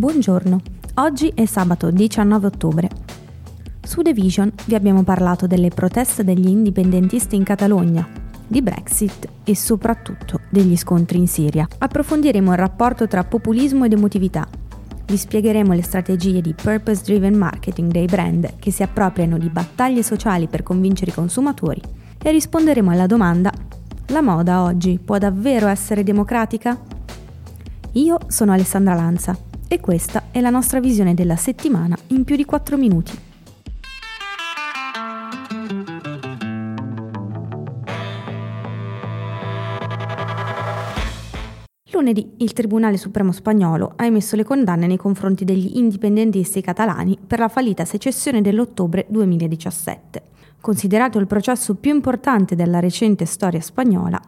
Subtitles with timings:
[0.00, 0.62] Buongiorno,
[0.94, 2.88] oggi è sabato 19 ottobre.
[3.82, 8.08] Su The Vision vi abbiamo parlato delle proteste degli indipendentisti in Catalogna,
[8.46, 11.68] di Brexit e soprattutto degli scontri in Siria.
[11.76, 14.48] Approfondiremo il rapporto tra populismo ed emotività.
[15.04, 20.02] Vi spiegheremo le strategie di purpose driven marketing dei brand che si appropriano di battaglie
[20.02, 21.82] sociali per convincere i consumatori
[22.22, 23.52] e risponderemo alla domanda
[24.06, 26.80] la moda oggi può davvero essere democratica?
[27.92, 32.44] Io sono Alessandra Lanza e questa è la nostra visione della settimana in più di
[32.44, 33.16] 4 minuti.
[41.92, 47.38] Lunedì il Tribunale Supremo spagnolo ha emesso le condanne nei confronti degli indipendentisti catalani per
[47.38, 50.22] la fallita secessione dell'ottobre 2017.
[50.60, 54.20] Considerato il processo più importante della recente storia spagnola,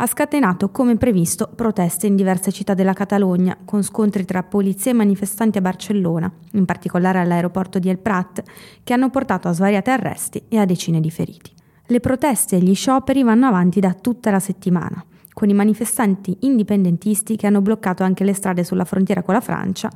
[0.00, 4.94] ha scatenato come previsto proteste in diverse città della Catalogna, con scontri tra polizia e
[4.94, 8.42] manifestanti a Barcellona, in particolare all'aeroporto di El Prat,
[8.84, 11.52] che hanno portato a svariati arresti e a decine di feriti.
[11.86, 17.34] Le proteste e gli scioperi vanno avanti da tutta la settimana, con i manifestanti indipendentisti
[17.34, 19.90] che hanno bloccato anche le strade sulla frontiera con la Francia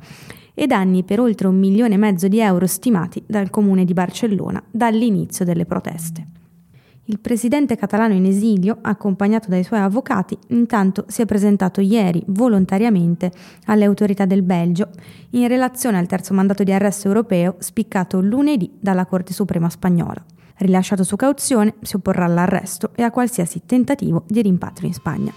[0.53, 4.61] e danni per oltre un milione e mezzo di euro stimati dal comune di Barcellona
[4.69, 6.42] dall'inizio delle proteste.
[7.07, 13.29] Il presidente catalano in esilio, accompagnato dai suoi avvocati, intanto si è presentato ieri volontariamente
[13.65, 14.87] alle autorità del Belgio
[15.31, 20.23] in relazione al terzo mandato di arresto europeo spiccato lunedì dalla Corte Suprema spagnola.
[20.59, 25.33] Rilasciato su cauzione, si opporrà all'arresto e a qualsiasi tentativo di rimpatrio in Spagna.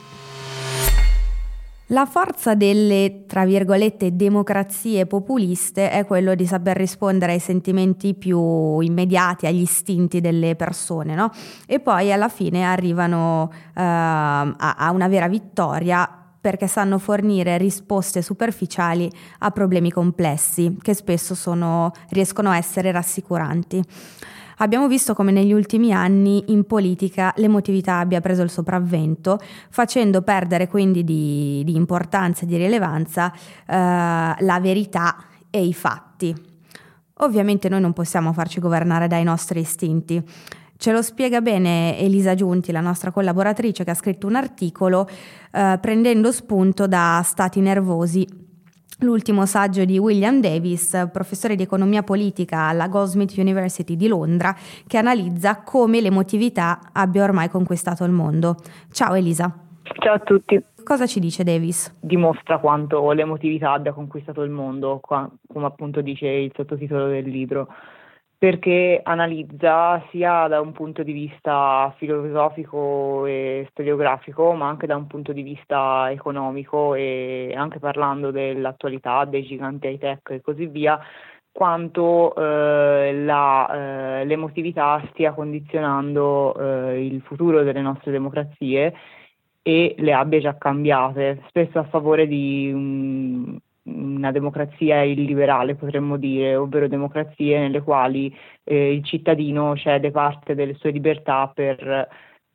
[1.91, 8.81] La forza delle, tra virgolette, democrazie populiste è quello di saper rispondere ai sentimenti più
[8.81, 11.31] immediati, agli istinti delle persone, no?
[11.65, 18.21] E poi alla fine arrivano uh, a, a una vera vittoria perché sanno fornire risposte
[18.21, 19.09] superficiali
[19.41, 23.83] a problemi complessi che spesso sono, riescono a essere rassicuranti.
[24.59, 30.67] Abbiamo visto come negli ultimi anni in politica l'emotività abbia preso il sopravvento, facendo perdere
[30.67, 33.37] quindi di, di importanza e di rilevanza eh,
[33.67, 35.17] la verità
[35.51, 36.35] e i fatti.
[37.21, 40.23] Ovviamente noi non possiamo farci governare dai nostri istinti.
[40.79, 45.09] Ce lo spiega bene Elisa Giunti, la nostra collaboratrice, che ha scritto un articolo
[45.53, 48.45] eh, prendendo spunto da stati nervosi
[49.01, 54.55] l'ultimo saggio di William Davis, professore di economia politica alla Goldsmith University di Londra,
[54.87, 58.57] che analizza come l'emotività abbia ormai conquistato il mondo.
[58.91, 59.53] Ciao Elisa.
[59.99, 60.63] Ciao a tutti.
[60.83, 61.97] Cosa ci dice Davis?
[62.01, 67.69] Dimostra quanto l'emotività abbia conquistato il mondo, come appunto dice il sottotitolo del libro
[68.39, 75.07] perché analizza sia da un punto di vista filosofico e storiografico, ma anche da un
[75.07, 81.01] punto di vista economico e anche parlando dell'attualità, dei giganti high tech e così via,
[81.51, 88.95] quanto eh, la, eh, l'emotività stia condizionando eh, il futuro delle nostre democrazie
[89.63, 96.57] e le abbia già cambiate, spesso a favore di un, una democrazia illiberale, potremmo dire,
[96.57, 102.09] ovvero democrazie nelle quali eh, il cittadino cede parte delle sue libertà per,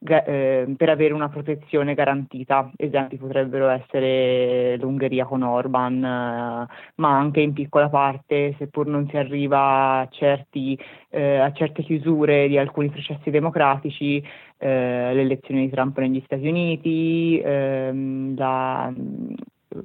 [0.03, 2.71] eh, per, avere una protezione garantita.
[2.75, 9.17] Esempi potrebbero essere l'Ungheria con Orban, eh, ma anche in piccola parte, seppur non si
[9.17, 10.77] arriva a, certi,
[11.09, 14.23] eh, a certe chiusure di alcuni processi democratici,
[14.57, 18.93] eh, l'elezione di Trump negli Stati Uniti, ehm, la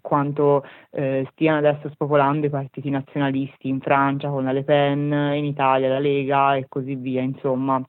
[0.01, 5.45] quanto eh, stiano adesso spopolando i partiti nazionalisti in Francia con la Le Pen, in
[5.45, 7.83] Italia la Lega e così via, insomma.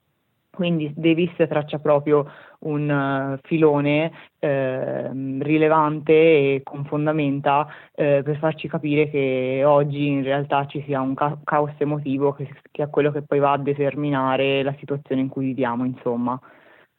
[0.57, 2.25] Quindi Davis traccia proprio
[2.61, 5.07] un uh, filone eh,
[5.39, 11.13] rilevante e con fondamenta eh, per farci capire che oggi in realtà ci sia un
[11.13, 15.27] ca- caos emotivo che, che è quello che poi va a determinare la situazione in
[15.27, 16.39] cui viviamo, insomma.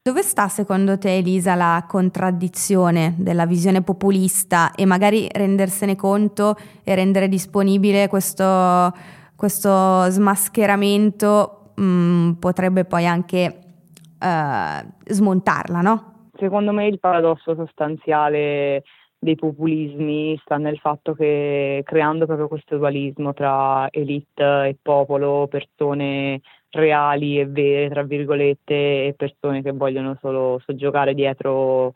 [0.09, 6.95] Dove sta secondo te Elisa la contraddizione della visione populista e magari rendersene conto e
[6.95, 8.91] rendere disponibile questo,
[9.37, 13.59] questo smascheramento mh, mm, potrebbe poi anche
[14.19, 16.31] uh, smontarla, no?
[16.39, 18.85] Secondo me il paradosso sostanziale
[19.19, 26.41] dei populismi sta nel fatto che creando proprio questo dualismo tra elite e popolo, persone
[26.71, 28.75] reali e vere, tra virgolette,
[29.07, 31.93] e persone che vogliono solo soggiogare dietro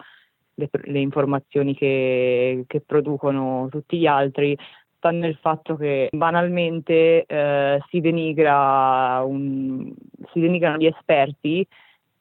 [0.54, 4.56] le, le informazioni che, che, producono tutti gli altri,
[4.96, 9.92] sta nel fatto che banalmente eh, si, denigra un,
[10.32, 11.66] si denigrano gli esperti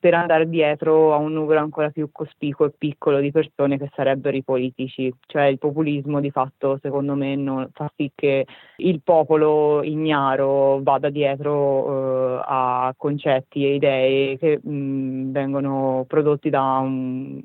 [0.02, 4.36] per andare dietro a un numero ancora più cospicuo e piccolo di persone che sarebbero
[4.36, 5.14] i politici.
[5.28, 11.12] Cioè il populismo di fatto, secondo me, non, fa sì che il popolo ignaro vada
[11.12, 17.40] dietro eh, a concetti e idee che mh, vengono prodotti da un,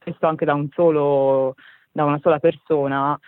[0.00, 1.54] spesso anche da un solo
[1.90, 3.18] da una sola persona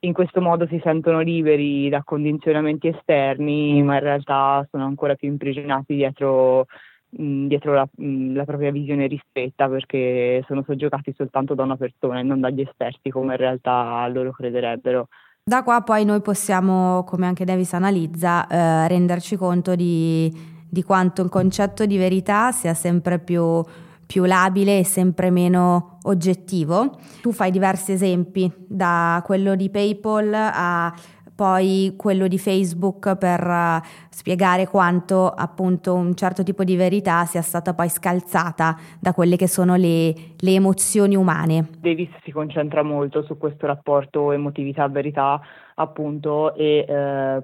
[0.00, 5.28] in questo modo si sentono liberi da condizionamenti esterni, ma in realtà sono ancora più
[5.28, 6.66] imprigionati dietro
[7.10, 12.40] dietro la, la, propria visione ristretta perché sono soggiogati soltanto da una persona e non
[12.40, 15.08] dagli esperti come in realtà loro crederebbero.
[15.42, 20.30] Da qua poi noi possiamo, come anche Davis analizza, eh, renderci conto di,
[20.68, 23.64] di, quanto il concetto di verità sia sempre più,
[24.06, 26.98] più labile e sempre meno oggettivo.
[27.22, 30.94] Tu fai diversi esempi, da quello di PayPal a
[31.38, 33.80] poi quello di Facebook per uh,
[34.10, 39.46] spiegare quanto appunto un certo tipo di verità sia stata poi scalzata da quelle che
[39.46, 41.68] sono le, le emozioni umane.
[41.78, 45.40] Davis si concentra molto su questo rapporto emotività-verità
[45.76, 47.42] appunto e eh,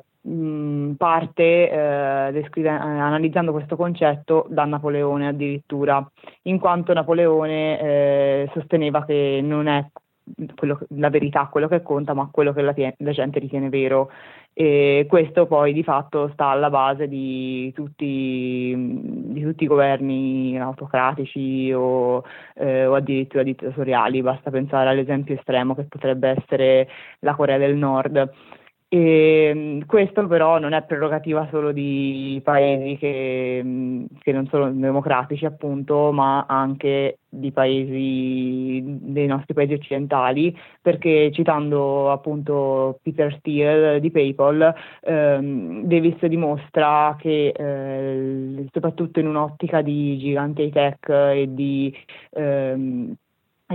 [0.97, 6.05] parte eh, descrive, eh, analizzando questo concetto da Napoleone addirittura,
[6.43, 9.87] in quanto Napoleone eh, sosteneva che non è
[10.55, 14.11] quello, la verità, quello che conta, ma quello che la, la, gente ritiene vero.
[14.53, 21.73] E questo poi di fatto sta alla base di tutti, di tutti i governi autocratici
[21.73, 22.23] o,
[22.55, 24.23] eh, o, addirittura dittatoriali.
[24.23, 26.89] Basta pensare all'esempio estremo che potrebbe essere
[27.21, 28.31] la Corea del Nord.
[28.95, 35.45] E ehm, questo però non è prerogativa solo di paesi che, che, non sono democratici,
[35.45, 44.13] appunto, ma anche di paesi, dei nostri paesi occidentali, perché citando appunto Peter Steele di
[44.13, 51.93] PayPal, ehm, Davis dimostra che eh, soprattutto in un'ottica di giganti high tech e di
[52.31, 53.13] ehm,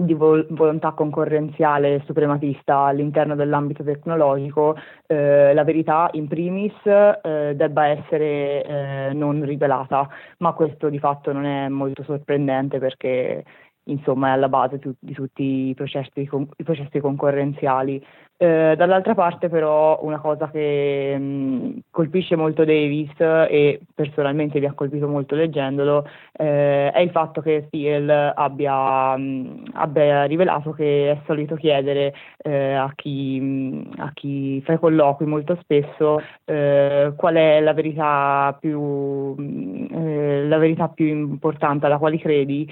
[0.05, 4.75] di vol- volontà concorrenziale suprematista all'interno dell'ambito tecnologico,
[5.07, 10.07] eh, la verità in primis eh, debba essere eh, non rivelata,
[10.39, 13.43] ma questo di fatto non è molto sorprendente perché
[13.89, 18.03] insomma è alla base tu- di tutti i processi, con- i processi concorrenziali.
[18.41, 24.65] Eh, dall'altra parte però una cosa che mh, mm, colpisce molto Davis e personalmente mi
[24.65, 30.71] ha colpito molto leggendolo eh, è il fatto che Steele abbia, mh, mm, abbia, rivelato
[30.71, 35.57] che è solito chiedere eh, a, chi, mh, mm, a, chi, fa i colloqui molto
[35.59, 42.65] spesso eh, qual è la verità, più, eh, la verità più importante alla quale credi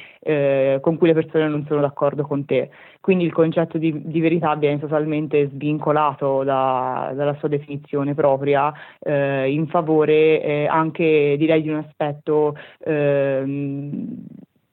[0.82, 2.70] con cui le persone non sono d'accordo con te.
[3.08, 8.70] Quindi il concetto di, di verità viene totalmente svincolato da, dalla sua definizione propria
[9.00, 13.44] eh, in favore eh, anche direi di un aspetto eh,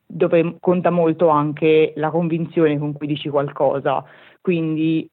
[0.05, 4.05] dove conta molto anche la convinzione con cui dici qualcosa.
[4.41, 5.09] Quindi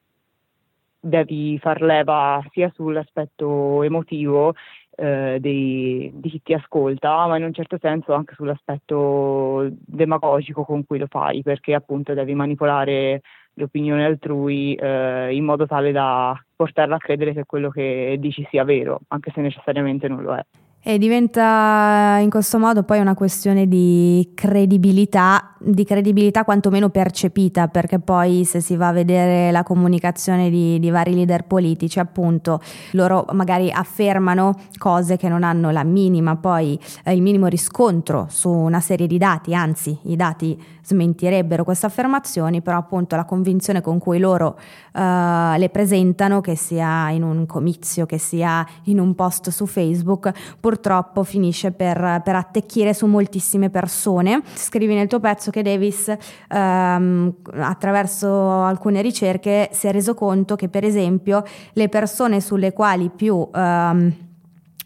[0.98, 4.54] devi far leva sia sull'aspetto emotivo
[4.94, 10.84] eh, dei, di chi ti ascolta, ma in un certo senso anche sull'aspetto demagogico con
[10.84, 13.22] cui lo fai, perché appunto devi manipolare
[13.54, 18.64] l'opinione altrui eh, in modo tale da portarla a credere che quello che dici sia
[18.64, 20.44] vero, anche se necessariamente non lo è.
[20.84, 28.00] E diventa in questo modo poi una questione di credibilità, di credibilità quantomeno percepita, perché
[28.00, 32.60] poi se si va a vedere la comunicazione di, di, vari leader politici, appunto,
[32.92, 38.50] loro magari affermano cose che non hanno la minima, poi eh, il minimo riscontro su
[38.50, 44.00] una serie di dati, anzi i dati smentirebbero queste affermazioni, però appunto la convinzione con
[44.00, 44.58] cui loro
[44.92, 50.32] eh, le presentano, che sia in un comizio, che sia in un post su Facebook,
[50.72, 54.40] purtroppo finisce per, per attecchire su moltissime persone.
[54.54, 56.10] Scrivi nel tuo pezzo che Davis
[56.48, 63.10] ehm, attraverso alcune ricerche si è reso conto che per esempio le persone sulle quali
[63.14, 64.14] più ehm,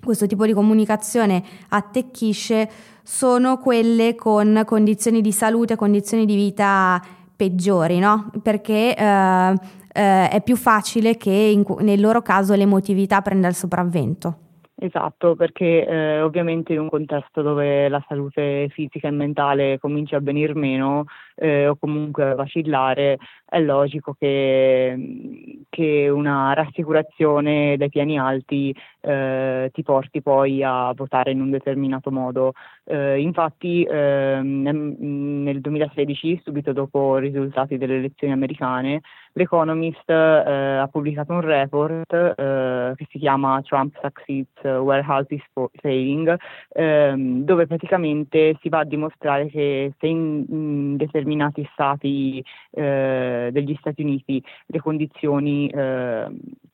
[0.03, 2.69] questo tipo di comunicazione attecchisce
[3.05, 7.01] sono quelle con condizioni di salute, condizioni di vita
[7.37, 8.33] peggiori, no?
[8.43, 9.55] Perché eh,
[9.93, 14.39] eh, è più facile che in, nel loro caso l'emotività prenda il sopravvento.
[14.79, 20.21] Esatto, perché eh, ovviamente in un contesto dove la salute fisica e mentale comincia a
[20.21, 21.05] venir meno
[21.35, 23.17] eh, o comunque a vacillare,
[23.47, 28.75] è logico che, che una rassicurazione dai piani alti
[29.07, 32.53] eh, ti porti poi a votare in un determinato modo.
[32.85, 40.89] Eh, infatti ehm, nel 2016, subito dopo i risultati delle elezioni americane, l'Economist eh, ha
[40.89, 45.43] pubblicato un report eh, che si chiama Trump Succeeds Where House is
[45.81, 46.37] Failing,
[46.73, 53.77] ehm, dove praticamente si va a dimostrare che se in, in determinati stati eh, degli
[53.79, 56.27] Stati Uniti le condizioni eh,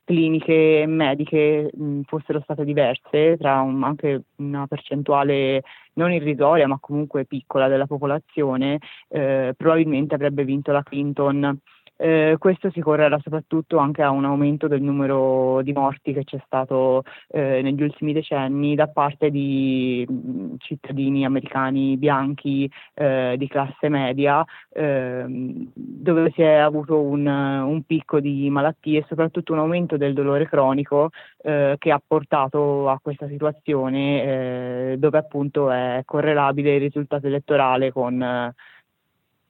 [0.04, 5.62] cliniche e mediche mh, fossero state diverse tra un, anche una percentuale
[5.94, 11.58] non irrisoria ma comunque piccola della popolazione, eh, probabilmente avrebbe vinto la Clinton.
[12.02, 16.42] Eh, questo si correla soprattutto anche a un aumento del numero di morti che c'è
[16.44, 23.88] stato eh, negli ultimi decenni da parte di mm, cittadini americani bianchi eh, di classe
[23.88, 29.96] media, ehm, dove si è avuto un, un, picco di malattie e soprattutto un aumento
[29.96, 31.10] del dolore cronico
[31.44, 34.22] eh, che ha portato a questa situazione
[34.92, 38.52] eh, dove appunto è correlabile il risultato elettorale con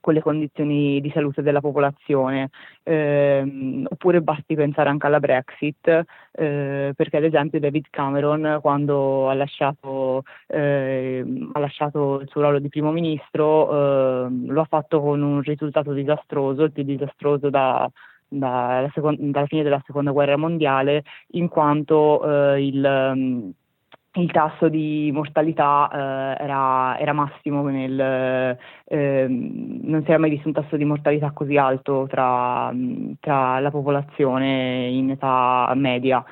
[0.02, 2.50] con le condizioni di salute della popolazione,
[2.82, 5.86] eh, oppure basti pensare anche alla Brexit,
[6.32, 12.58] eh, perché ad esempio David Cameron quando ha lasciato, eh, ha lasciato il suo ruolo
[12.58, 17.88] di primo ministro ehm, lo ha fatto con un risultato disastroso, il più disastroso da,
[18.26, 23.54] dalla, seconda, dalla fine della seconda guerra mondiale, in quanto eh, il
[24.14, 27.98] il tasso di mortalità eh, era, era, massimo, nel,
[28.84, 32.72] eh, non si era mai visto un tasso di mortalità così alto tra,
[33.20, 36.22] tra la popolazione in età media.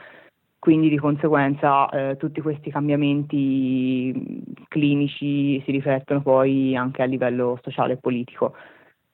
[0.59, 7.95] Quindi di conseguenza eh, tutti questi cambiamenti clinici si riflettono poi anche a livello sociale
[7.95, 8.53] e politico.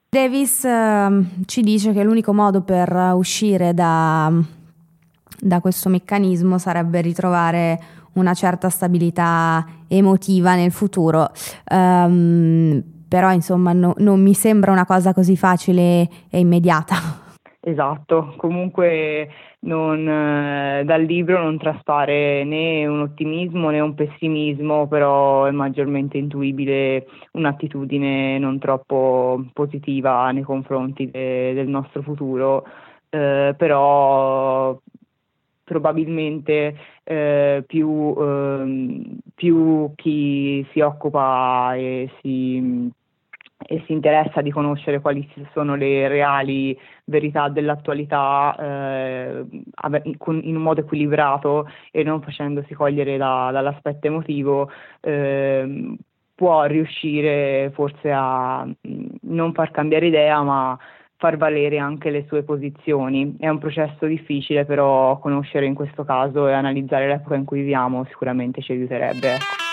[0.08, 4.32] Davis ehm, ci dice che l'unico modo per uscire da,
[5.38, 7.78] da questo meccanismo sarebbe ritrovare
[8.16, 11.30] una certa stabilità emotiva nel futuro.
[11.70, 16.96] Um, però insomma no, non mi sembra una cosa così facile e immediata.
[17.60, 19.28] Esatto, comunque
[19.60, 26.16] non, eh, dal libro non traspare né un ottimismo né un pessimismo, però è maggiormente
[26.16, 32.64] intuibile un'attitudine non troppo positiva nei confronti de, del nostro futuro,
[33.08, 34.78] eh, però
[35.66, 39.02] probabilmente eh, più, eh,
[39.34, 42.88] più, chi si occupa e si,
[43.66, 49.44] e si, interessa di conoscere quali sono le reali verità dell'attualità eh,
[50.42, 54.70] in un modo equilibrato e non facendosi cogliere da, dall'aspetto emotivo
[55.00, 55.96] ehm,
[56.36, 60.78] può riuscire forse a mm, non far cambiare idea ma
[61.16, 63.36] far valere anche le sue posizioni.
[63.38, 68.04] È un processo difficile, però conoscere in questo caso e analizzare l'epoca in cui viviamo
[68.08, 69.34] sicuramente ci aiuterebbe.
[69.34, 69.64] Ecco.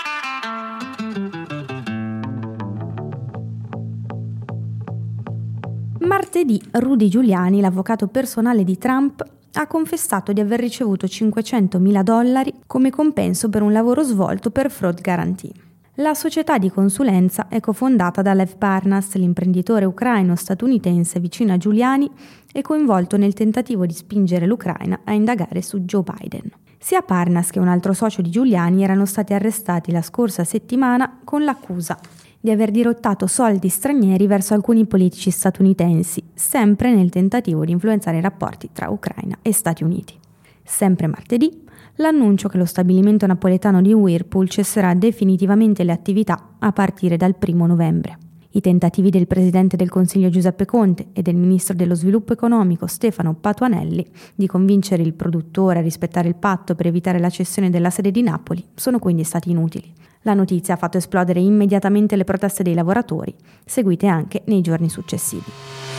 [6.00, 9.22] Martedì Rudy Giuliani, l'avvocato personale di Trump,
[9.54, 15.00] ha confessato di aver ricevuto 500.000 dollari come compenso per un lavoro svolto per Fraud
[15.00, 15.63] Guarantee.
[15.98, 22.10] La società di consulenza è cofondata da Lev Parnas, l'imprenditore ucraino-statunitense vicino a Giuliani
[22.52, 26.50] e coinvolto nel tentativo di spingere l'Ucraina a indagare su Joe Biden.
[26.78, 31.44] Sia Parnas che un altro socio di Giuliani erano stati arrestati la scorsa settimana con
[31.44, 31.96] l'accusa
[32.40, 38.20] di aver dirottato soldi stranieri verso alcuni politici statunitensi, sempre nel tentativo di influenzare i
[38.20, 40.18] rapporti tra Ucraina e Stati Uniti.
[40.64, 41.63] Sempre martedì,
[41.96, 47.66] l'annuncio che lo stabilimento napoletano di Whirlpool cesserà definitivamente le attività a partire dal 1
[47.66, 48.18] novembre.
[48.56, 53.34] I tentativi del Presidente del Consiglio Giuseppe Conte e del Ministro dello Sviluppo Economico Stefano
[53.34, 58.12] Patuanelli di convincere il produttore a rispettare il patto per evitare la cessione della sede
[58.12, 59.92] di Napoli sono quindi stati inutili.
[60.22, 63.34] La notizia ha fatto esplodere immediatamente le proteste dei lavoratori,
[63.64, 65.93] seguite anche nei giorni successivi.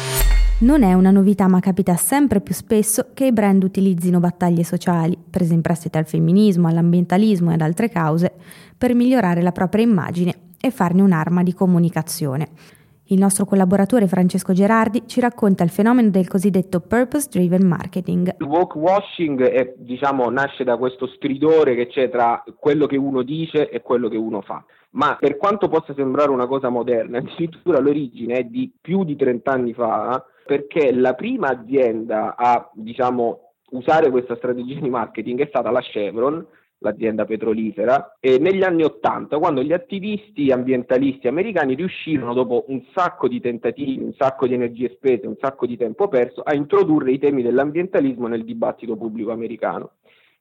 [0.58, 5.18] Non è una novità, ma capita sempre più spesso che i brand utilizzino battaglie sociali,
[5.30, 8.32] prese in prestito al femminismo, all'ambientalismo e ad altre cause,
[8.78, 12.48] per migliorare la propria immagine e farne un'arma di comunicazione.
[13.08, 18.36] Il nostro collaboratore Francesco Gerardi ci racconta il fenomeno del cosiddetto purpose driven marketing.
[18.40, 23.24] Il walk washing è, diciamo, nasce da questo stridore che c'è tra quello che uno
[23.24, 24.64] dice e quello che uno fa.
[24.92, 29.52] Ma per quanto possa sembrare una cosa moderna, addirittura l'origine è di più di 30
[29.52, 35.72] anni fa, perché la prima azienda a diciamo, usare questa strategia di marketing è stata
[35.72, 36.46] la Chevron,
[36.80, 43.28] l'azienda petrolifera, e negli anni Ottanta, quando gli attivisti ambientalisti americani riuscirono, dopo un sacco
[43.28, 47.18] di tentativi, un sacco di energie spese, un sacco di tempo perso, a introdurre i
[47.18, 49.94] temi dell'ambientalismo nel dibattito pubblico americano.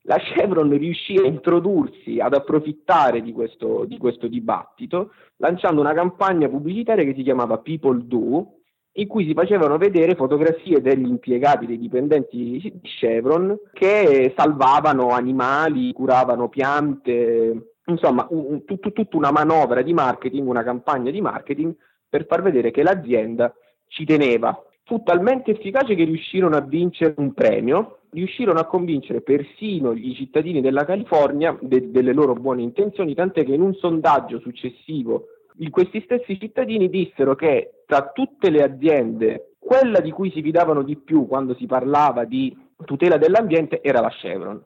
[0.06, 6.46] la Chevron riuscì a introdursi, ad approfittare di questo, di questo dibattito, lanciando una campagna
[6.46, 8.58] pubblicitaria che si chiamava People Do,
[8.96, 15.92] in cui si facevano vedere fotografie degli impiegati, dei dipendenti di Chevron che salvavano animali,
[15.92, 21.74] curavano piante, insomma un, tut, tutta una manovra di marketing, una campagna di marketing
[22.08, 23.52] per far vedere che l'azienda
[23.88, 24.56] ci teneva.
[24.84, 30.60] Fu talmente efficace che riuscirono a vincere un premio, riuscirono a convincere persino i cittadini
[30.60, 35.28] della California de, delle loro buone intenzioni, tant'è che in un sondaggio successivo
[35.70, 40.96] questi stessi cittadini dissero che tra tutte le aziende, quella di cui si fidavano di
[40.96, 44.62] più quando si parlava di tutela dell'ambiente era la Chevron.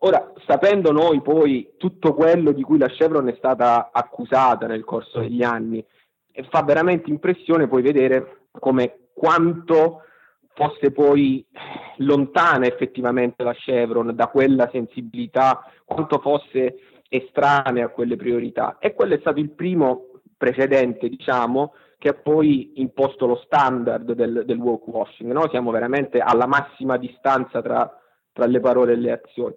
[0.00, 5.20] Ora, sapendo noi poi tutto quello di cui la Chevron è stata accusata nel corso
[5.20, 5.84] degli anni,
[6.50, 10.02] fa veramente impressione poi vedere come quanto
[10.54, 11.44] fosse poi
[11.98, 16.76] lontana effettivamente la Chevron da quella sensibilità, quanto fosse
[17.08, 18.78] estranea a quelle priorità.
[18.78, 24.44] E quello è stato il primo precedente, diciamo, che ha poi imposto lo standard del,
[24.44, 25.32] del woke washing.
[25.32, 25.48] No?
[25.48, 27.90] Siamo veramente alla massima distanza tra,
[28.32, 29.54] tra le parole e le azioni.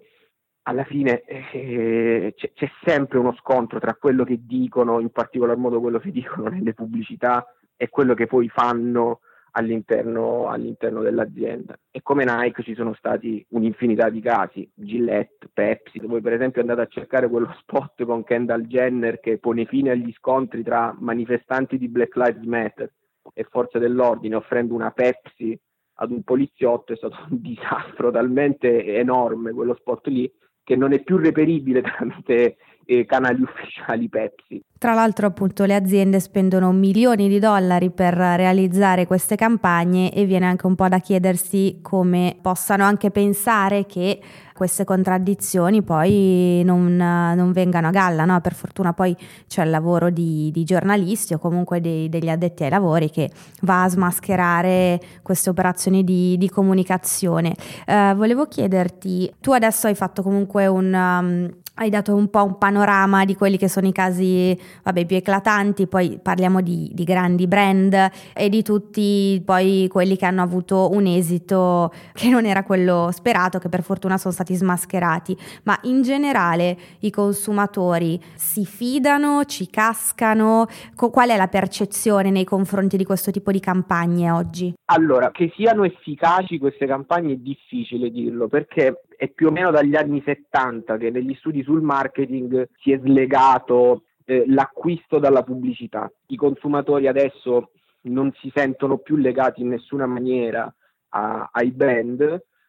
[0.62, 5.80] Alla fine eh, c'è, c'è sempre uno scontro tra quello che dicono, in particolar modo
[5.80, 7.46] quello che dicono nelle pubblicità,
[7.80, 9.20] e quello che poi fanno
[9.58, 11.78] all'interno, all'interno, dell'azienda.
[11.90, 16.80] E come Nike ci sono stati un'infinità di casi, Gillette, Pepsi, voi per esempio andate
[16.82, 21.88] a cercare quello spot con Kendall Jenner che pone fine agli scontri tra manifestanti di
[21.88, 22.92] Black Lives Matter
[23.34, 25.58] e forze dell'ordine offrendo una Pepsi
[26.00, 31.02] ad un poliziotto, è stato un disastro talmente enorme quello spot lì che non è
[31.02, 32.56] più reperibile tramite
[32.88, 34.62] eh, canali ufficiali Pepsi.
[34.78, 40.46] Tra l'altro appunto le aziende spendono milioni di dollari per realizzare queste campagne e viene
[40.46, 44.20] anche un po' da chiedersi come possano anche pensare che
[44.54, 48.40] queste contraddizioni poi non, non vengano a galla, no?
[48.40, 49.16] per fortuna poi
[49.48, 53.30] c'è il lavoro di, di giornalisti o comunque dei, degli addetti ai lavori che
[53.62, 57.54] va a smascherare queste operazioni di, di comunicazione.
[57.86, 60.92] Uh, volevo chiederti, tu adesso hai fatto comunque un...
[60.92, 65.16] Um, hai dato un po' un panorama di quelli che sono i casi vabbè, più
[65.16, 70.90] eclatanti, poi parliamo di, di, grandi brand e di tutti poi quelli che hanno avuto
[70.90, 76.02] un esito che non era quello sperato, che per fortuna sono stati smascherati, ma in
[76.02, 83.30] generale i consumatori si fidano, ci cascano, qual è la percezione nei confronti di questo
[83.30, 84.74] tipo di campagne oggi?
[84.86, 89.96] Allora, che siano efficaci queste campagne è difficile dirlo perché è più o meno dagli
[89.96, 96.08] anni 70 che negli studi sul marketing si è slegato eh, l'acquisto dalla pubblicità.
[96.28, 100.72] I consumatori adesso non si sentono più legati in nessuna maniera
[101.08, 102.20] a, ai brand,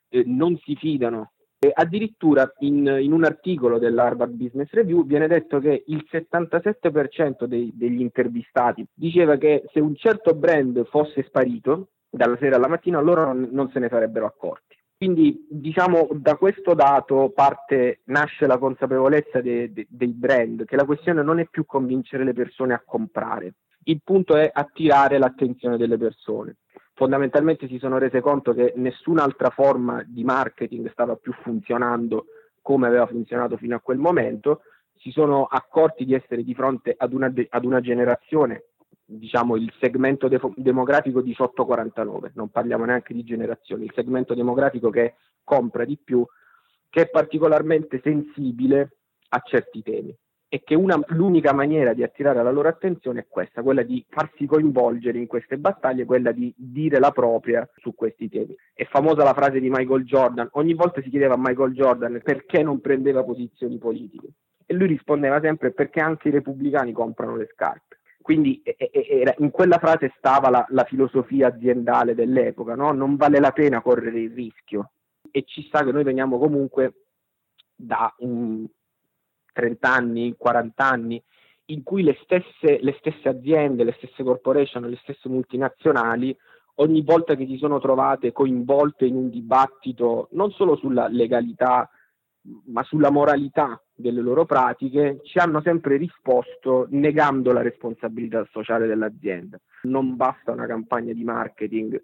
[0.09, 1.33] eh, non si fidano.
[1.59, 7.71] E addirittura in, in, un articolo dell'Harvard Business Review viene detto che il 77% dei,
[7.75, 13.25] degli intervistati diceva che se un certo brand fosse sparito dalla sera alla mattina loro
[13.25, 14.77] non, non se ne sarebbero accorti.
[14.99, 20.83] Quindi diciamo da questo dato parte, nasce la consapevolezza de, de, dei brand che la
[20.83, 25.97] questione non è più convincere le persone a comprare, il punto è attirare l'attenzione delle
[25.97, 26.57] persone.
[26.95, 32.25] Fondamentalmente si sono rese conto che nessun'altra forma di marketing stava più funzionando
[32.61, 34.63] come aveva funzionato fino a quel momento,
[34.97, 38.65] si sono accorti di essere di fronte ad una, ad una generazione
[39.09, 45.15] diciamo, il segmento de- demografico 18-49, non parliamo neanche di generazioni, il segmento demografico che
[45.43, 46.25] compra di più,
[46.89, 48.97] che è particolarmente sensibile
[49.29, 50.15] a certi temi
[50.51, 54.47] e che una, l'unica maniera di attirare la loro attenzione è questa, quella di farsi
[54.47, 58.55] coinvolgere in queste battaglie, quella di dire la propria su questi temi.
[58.73, 62.63] È famosa la frase di Michael Jordan, ogni volta si chiedeva a Michael Jordan perché
[62.63, 64.29] non prendeva posizioni politiche
[64.65, 67.98] e lui rispondeva sempre perché anche i repubblicani comprano le scarpe.
[68.29, 68.61] Quindi
[69.39, 72.91] in quella frase stava la, la filosofia aziendale dell'epoca, no?
[72.91, 74.91] non vale la pena correre il rischio.
[75.31, 77.05] E ci sta che noi veniamo comunque
[77.75, 78.67] da um,
[79.51, 81.23] 30 anni, 40 anni,
[81.65, 86.37] in cui le stesse, le stesse aziende, le stesse corporation, le stesse multinazionali
[86.75, 91.89] ogni volta che si sono trovate coinvolte in un dibattito non solo sulla legalità
[92.67, 99.59] ma sulla moralità delle loro pratiche, ci hanno sempre risposto negando la responsabilità sociale dell'azienda.
[99.83, 102.01] Non basta una campagna di marketing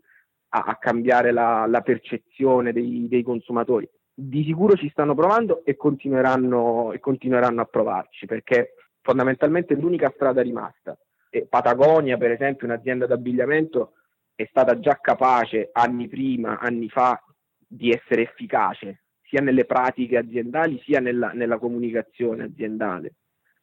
[0.50, 3.90] a, a cambiare la, la percezione dei, dei, consumatori.
[4.14, 10.12] Di sicuro ci stanno provando e continueranno, e continueranno a provarci perché fondamentalmente è l'unica
[10.14, 10.98] strada rimasta.
[11.30, 13.94] E Patagonia, per esempio, un'azienda d'abbigliamento,
[14.36, 17.22] è stata già capace anni prima, anni fa,
[17.68, 23.16] di essere efficace sia nelle pratiche aziendali sia nella, nella comunicazione aziendale.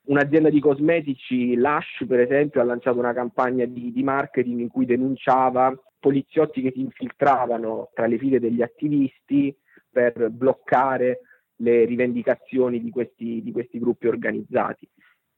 [0.04, 4.84] Un'azienda di cosmetici, Lush per esempio, ha lanciato una campagna di, di, marketing in cui
[4.84, 9.56] denunciava poliziotti che si infiltravano tra le file degli attivisti
[9.88, 11.20] per bloccare
[11.56, 14.88] le rivendicazioni di questi, di questi gruppi organizzati.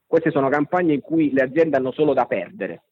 [0.07, 2.85] Queste sono campagne in cui le aziende hanno solo da perdere.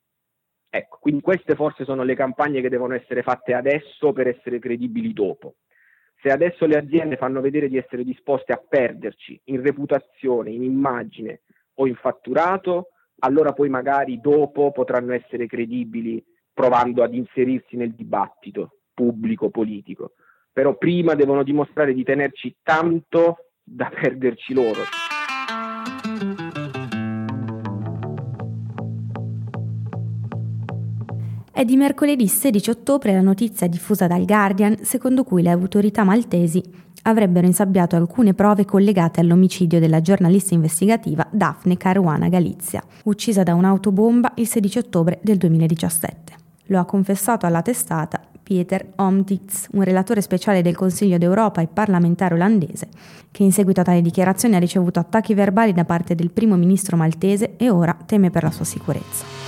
[0.70, 5.14] Ecco, quindi queste forse sono le campagne che devono essere fatte adesso per essere credibili
[5.14, 5.56] dopo.
[6.24, 11.42] Se adesso le aziende fanno vedere di essere disposte a perderci in reputazione, in immagine
[11.74, 18.78] o in fatturato, allora poi magari dopo potranno essere credibili provando ad inserirsi nel dibattito
[18.94, 20.14] pubblico, politico.
[20.54, 24.80] Però prima devono dimostrare di tenerci tanto da perderci loro.
[31.56, 36.60] È di mercoledì 16 ottobre la notizia diffusa dal Guardian secondo cui le autorità maltesi
[37.04, 44.32] avrebbero insabbiato alcune prove collegate all'omicidio della giornalista investigativa Daphne Caruana Galizia, uccisa da un'autobomba
[44.38, 46.34] il 16 ottobre del 2017.
[46.66, 52.34] Lo ha confessato alla testata Pieter Omtitz, un relatore speciale del Consiglio d'Europa e parlamentare
[52.34, 52.88] olandese,
[53.30, 56.98] che in seguito a tali dichiarazioni ha ricevuto attacchi verbali da parte del primo ministro
[56.98, 59.43] maltese e ora teme per la sua sicurezza.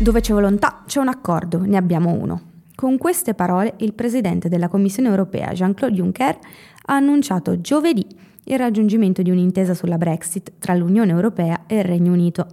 [0.00, 2.40] Dove c'è volontà c'è un accordo, ne abbiamo uno.
[2.74, 6.38] Con queste parole il presidente della Commissione europea Jean-Claude Juncker
[6.86, 8.06] ha annunciato giovedì
[8.44, 12.46] il raggiungimento di un'intesa sulla Brexit tra l'Unione Europea e il Regno Unito.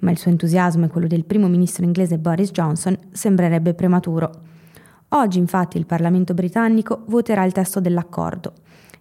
[0.00, 4.30] Ma il suo entusiasmo e quello del primo ministro inglese Boris Johnson sembrerebbe prematuro.
[5.08, 8.52] Oggi infatti il Parlamento britannico voterà il testo dell'accordo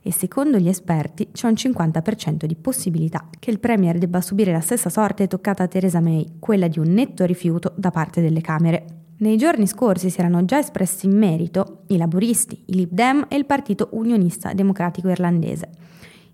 [0.01, 4.61] e secondo gli esperti c'è un 50% di possibilità che il Premier debba subire la
[4.61, 8.85] stessa sorte toccata a Theresa May, quella di un netto rifiuto da parte delle Camere.
[9.17, 13.35] Nei giorni scorsi si erano già espressi in merito i laburisti, i Lib Dem e
[13.35, 15.69] il Partito Unionista Democratico Irlandese.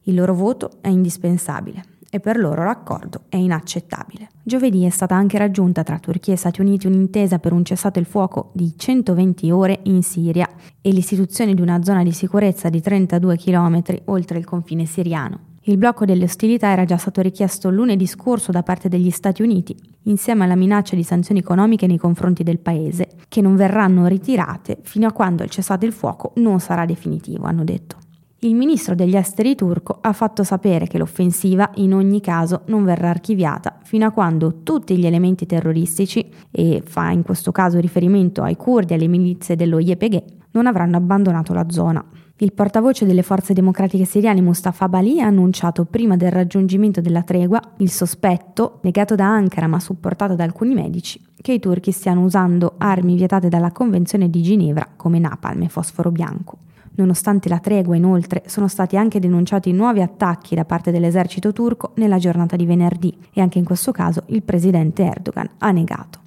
[0.03, 4.29] Il loro voto è indispensabile e per loro l'accordo è inaccettabile.
[4.41, 8.05] Giovedì è stata anche raggiunta tra Turchia e Stati Uniti un'intesa per un cessato il
[8.05, 10.47] fuoco di 120 ore in Siria
[10.81, 15.53] e l'istituzione di una zona di sicurezza di 32 km oltre il confine siriano.
[15.63, 19.75] Il blocco delle ostilità era già stato richiesto lunedì scorso da parte degli Stati Uniti,
[20.03, 25.07] insieme alla minaccia di sanzioni economiche nei confronti del paese, che non verranno ritirate fino
[25.07, 28.03] a quando il cessato il fuoco non sarà definitivo, hanno detto.
[28.45, 33.09] Il ministro degli esteri turco ha fatto sapere che l'offensiva in ogni caso non verrà
[33.09, 38.55] archiviata fino a quando tutti gli elementi terroristici, e fa in questo caso riferimento ai
[38.55, 42.05] curdi e alle milizie dello YPG, non avranno abbandonato la zona.
[42.37, 47.59] Il portavoce delle forze democratiche siriane Mustafa Bali ha annunciato prima del raggiungimento della tregua
[47.77, 52.75] il sospetto, negato da Ankara ma supportato da alcuni medici, che i turchi stiano usando
[52.77, 56.59] armi vietate dalla Convenzione di Ginevra come napalm e fosforo bianco.
[56.97, 62.17] Nonostante la tregua, inoltre, sono stati anche denunciati nuovi attacchi da parte dell'esercito turco nella
[62.17, 66.19] giornata di venerdì e anche in questo caso il presidente Erdogan ha negato.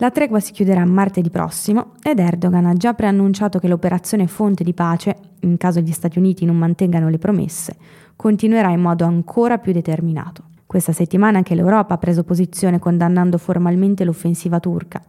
[0.00, 4.72] La tregua si chiuderà martedì prossimo ed Erdogan ha già preannunciato che l'operazione Fonte di
[4.72, 7.76] Pace, in caso gli Stati Uniti non mantengano le promesse,
[8.14, 10.44] continuerà in modo ancora più determinato.
[10.66, 15.02] Questa settimana anche l'Europa ha preso posizione condannando formalmente l'offensiva turca.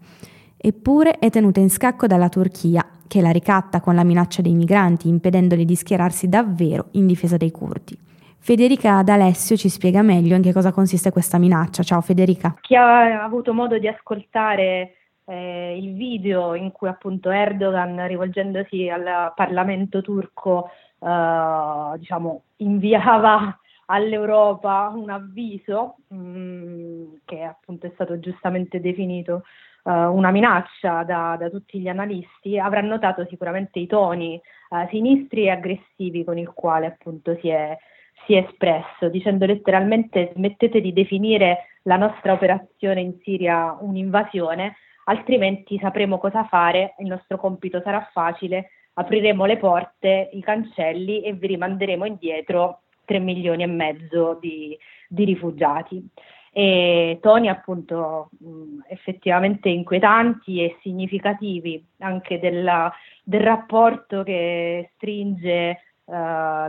[0.61, 5.07] Eppure è tenuta in scacco dalla Turchia che la ricatta con la minaccia dei migranti,
[5.07, 7.97] impedendoli di schierarsi davvero in difesa dei curdi.
[8.37, 11.81] Federica D'Alessio ci spiega meglio in che cosa consiste questa minaccia.
[11.83, 12.55] Ciao Federica.
[12.59, 19.31] Chi ha avuto modo di ascoltare eh, il video in cui appunto Erdogan, rivolgendosi al
[19.37, 28.81] Parlamento turco, eh, diciamo, inviava all'Europa un avviso mh, mm, che appunto è stato giustamente
[28.81, 29.43] definito
[29.83, 34.39] uh, una minaccia da, da, tutti gli analisti, avrà notato sicuramente i toni
[34.69, 37.77] uh, sinistri e aggressivi con il quale appunto si è,
[38.25, 45.79] si è espresso, dicendo letteralmente smettete di definire la nostra operazione in Siria un'invasione, altrimenti
[45.79, 51.47] sapremo cosa fare, il nostro compito sarà facile, apriremo le porte, i cancelli e vi
[51.47, 56.07] rimanderemo indietro 3 milioni e mezzo di, di rifugiati
[56.51, 62.91] e toni appunto mh, effettivamente inquietanti e significativi anche della,
[63.23, 66.13] del rapporto che stringe uh,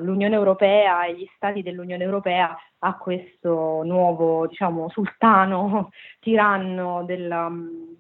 [0.00, 5.90] l'Unione Europea e gli stati dell'Unione Europea a questo nuovo diciamo sultano
[6.20, 7.50] tiranno della,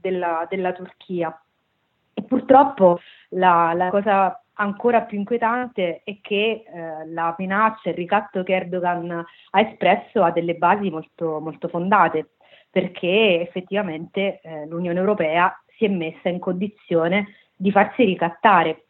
[0.00, 1.38] della, della Turchia.
[2.12, 7.96] E purtroppo la, la cosa ancora più inquietante è che eh, la minaccia e il
[7.96, 12.30] ricatto che Erdogan ha espresso ha delle basi molto, molto fondate,
[12.70, 18.84] perché effettivamente eh, l'Unione Europea si è messa in condizione di farsi ricattare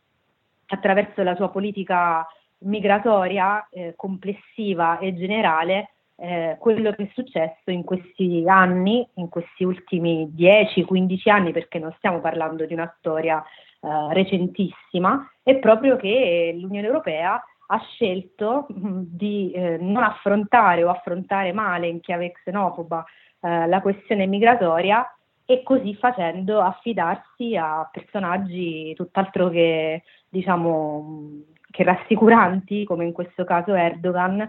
[0.66, 2.26] attraverso la sua politica
[2.58, 9.64] migratoria eh, complessiva e generale eh, quello che è successo in questi anni, in questi
[9.64, 13.42] ultimi 10-15 anni, perché non stiamo parlando di una storia
[13.80, 20.90] eh, recentissima, è proprio che l'Unione Europea ha scelto mm, di eh, non affrontare o
[20.90, 23.04] affrontare male in chiave xenofoba
[23.40, 25.06] eh, la questione migratoria
[25.44, 33.74] e così facendo affidarsi a personaggi tutt'altro che diciamo che rassicuranti, come in questo caso
[33.74, 34.48] Erdogan, eh,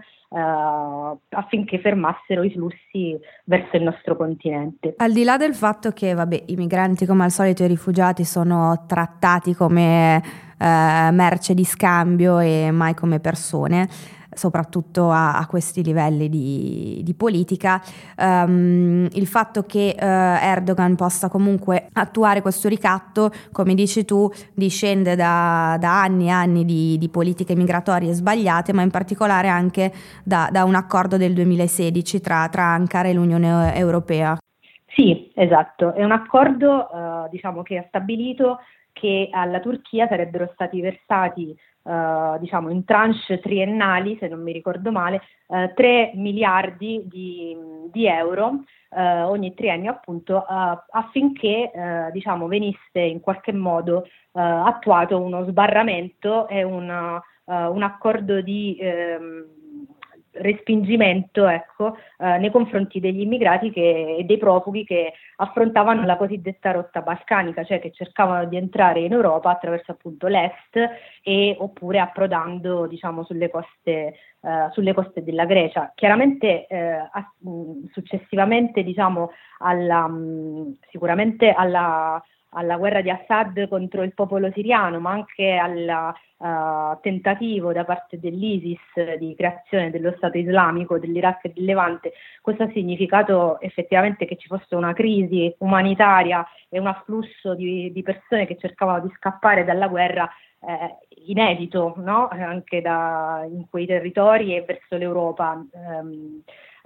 [1.30, 4.94] affinché fermassero i flussi verso il nostro continente.
[4.96, 8.84] Al di là del fatto che vabbè, i migranti come al solito i rifugiati sono
[8.86, 13.88] trattati come eh, merce di scambio e mai come persone,
[14.34, 17.80] soprattutto a, a questi livelli di, di politica.
[18.16, 25.16] Um, il fatto che uh, Erdogan possa comunque attuare questo ricatto, come dici tu, discende
[25.16, 29.92] da, da anni e anni di, di, politiche migratorie sbagliate, ma in particolare anche
[30.24, 34.36] da, da un accordo del 2016 tra, tra Ankara e l'Unione Europea.
[34.94, 38.58] Sì, esatto, è un accordo uh, diciamo, che ha stabilito
[38.92, 44.92] che alla Turchia sarebbero stati versati Uh, diciamo in tranche triennali, se non mi ricordo
[44.92, 47.56] male, uh, 3 miliardi di,
[47.90, 51.70] di euro uh, ogni triennio appunto affinché
[52.12, 59.44] diciamo, venisse in qualche modo attuato uno sbarramento e una, un accordo di ehm,
[60.32, 67.02] respingimento ecco, eh, nei confronti degli immigrati e dei profughi che affrontavano la cosiddetta rotta
[67.02, 70.76] balcanica, cioè che cercavano di entrare in Europa attraverso appunto l'est
[71.22, 75.92] e, oppure approdando diciamo, sulle, coste, eh, sulle coste della Grecia.
[75.94, 76.98] Chiaramente eh,
[77.92, 80.10] successivamente diciamo, alla,
[80.90, 82.22] sicuramente alla
[82.54, 88.18] alla guerra di Assad contro il popolo siriano, ma anche al uh, tentativo da parte
[88.18, 94.36] dell'ISIS di creazione dello Stato islamico dell'Iraq e del Levante, questo ha significato effettivamente che
[94.36, 99.64] ci fosse una crisi umanitaria e un afflusso di, di persone che cercavano di scappare
[99.64, 100.28] dalla guerra
[100.64, 102.28] eh, inedito no?
[102.28, 105.64] anche da, in quei territori e verso l'Europa.
[105.72, 106.42] Um,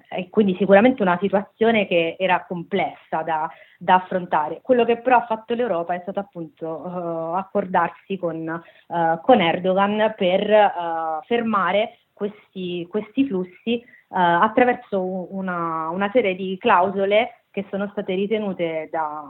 [0.08, 4.60] e quindi sicuramente una situazione che era complessa da, da, affrontare.
[4.62, 10.14] Quello che però ha fatto l'Europa è stato appunto uh, accordarsi con, uh, con, Erdogan
[10.16, 18.14] per uh, fermare questi, questi flussi attraverso una, una serie di clausole che sono state
[18.14, 19.28] ritenute da,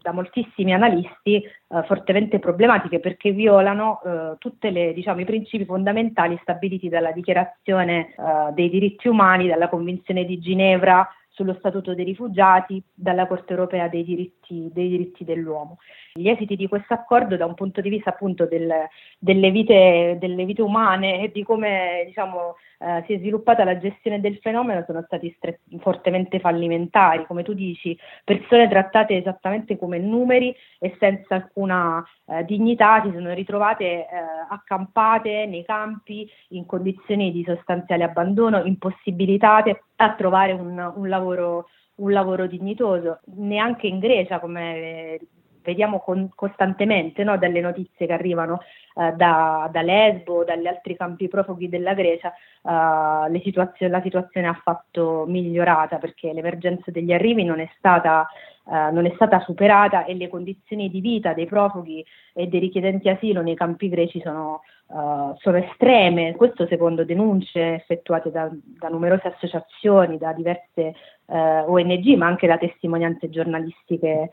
[0.00, 1.42] da moltissimi analisti
[1.86, 4.00] fortemente problematiche perché violano
[4.38, 8.14] tutti diciamo, i principi fondamentali stabiliti dalla Dichiarazione
[8.54, 14.04] dei diritti umani, dalla Convenzione di Ginevra sullo Statuto dei rifugiati, dalla Corte europea dei
[14.04, 15.78] diritti, dei diritti dell'uomo.
[16.12, 18.70] Gli esiti di questo accordo da un punto di vista appunto del,
[19.18, 24.20] delle, vite, delle, vite, umane e di come diciamo, eh, si è sviluppata la gestione
[24.20, 30.54] del fenomeno sono stati stre- fortemente fallimentari, come tu dici, persone trattate esattamente come numeri
[30.78, 34.08] e senza alcuna eh, dignità si sono ritrovate eh,
[34.48, 42.10] accampate nei campi in condizioni di sostanziale abbandono, impossibilitate a trovare un, un lavoro un
[42.10, 45.20] lavoro dignitoso, neanche in Grecia, come
[45.62, 48.60] vediamo con, costantemente no, dalle notizie che arrivano
[48.94, 54.60] eh, da, da, Lesbo, dagli altri campi profughi della Grecia, eh, situazio- la situazione ha
[54.62, 58.28] fatto migliorata perché l'emergenza degli arrivi non è stata
[58.64, 63.08] eh, non è stata superata e le condizioni di vita dei profughi e dei richiedenti
[63.08, 69.28] asilo nei campi greci sono, uh, sono estreme, questo secondo denunce effettuate da, da numerose
[69.34, 70.94] associazioni, da diverse
[71.26, 74.30] eh, ONG, ma anche da testimonianze giornalistiche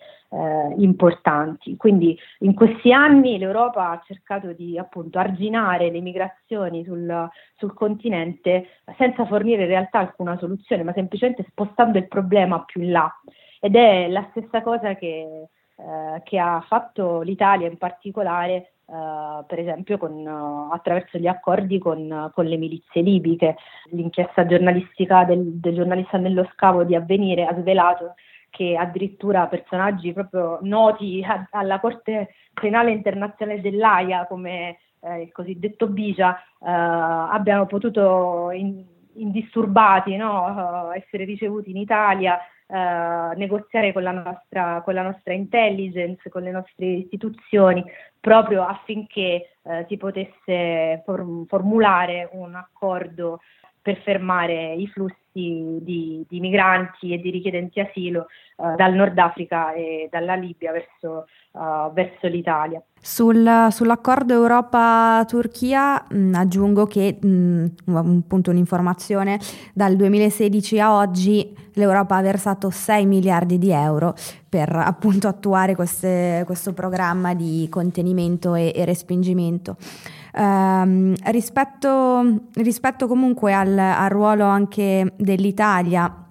[0.78, 1.76] importanti.
[1.76, 8.68] Quindi in questi anni l'Europa ha cercato di appunto arginare le migrazioni sul, sul continente
[8.96, 13.12] senza fornire in realtà alcuna soluzione, ma semplicemente spostando il problema più in là
[13.60, 19.60] ed è la stessa cosa che, eh, che ha fatto l'Italia in particolare Uh, per
[19.60, 23.56] esempio con, uh, attraverso gli accordi con, con, le milizie libiche.
[23.92, 28.16] L'inchiesta giornalistica del, del, giornalista nello scavo di Avvenire ha svelato
[28.50, 35.88] che addirittura personaggi proprio noti a, alla Corte Penale Internazionale dell'AIA come eh, il cosiddetto
[35.88, 40.92] Bija uh, abbiano potuto in, indisturbati no?
[40.94, 42.40] essere ricevuti in Italia
[42.72, 47.84] Uh, negoziare con la, nostra, con la, nostra, intelligence, con le nostre istituzioni,
[48.20, 53.40] proprio affinché uh, si potesse form- formulare un accordo
[53.82, 59.74] per fermare i flussi di, di migranti e di richiedenti asilo uh, dal Nord Africa
[59.74, 62.82] e dalla Libia verso, uh, verso l'Italia.
[63.02, 67.28] Sul, sull'accordo Europa-Turchia mh, mm, aggiungo che, mh,
[67.90, 69.40] mm, appunto un'informazione,
[69.74, 74.16] dal 2016 a oggi l'Europa ha versato 6 miliardi di euro
[74.50, 79.78] per appunto attuare queste, questo programma di contenimento e, e respingimento.
[80.32, 86.26] Um, rispetto, rispetto, comunque al, al ruolo anche dell'Italia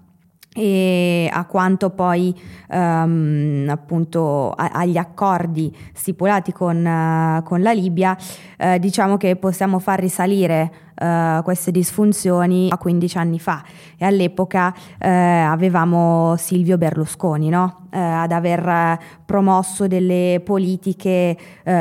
[0.55, 2.35] e a quanto poi
[2.71, 8.17] um, appunto a, agli accordi stipulati con, uh, con la Libia,
[8.59, 13.63] uh, diciamo che possiamo far risalire uh, queste disfunzioni a 15 anni fa
[13.97, 17.89] e all'epoca avevamo Silvio Berlusconi no?
[17.91, 21.37] ad aver promosso delle politiche